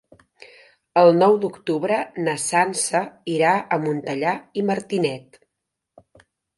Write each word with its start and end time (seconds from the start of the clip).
El 1.01 1.09
nou 1.17 1.37
d'octubre 1.43 1.99
na 2.25 2.35
Sança 2.47 3.05
irà 3.37 3.55
a 3.57 3.81
Montellà 3.87 4.35
i 4.63 4.69
Martinet. 4.75 5.43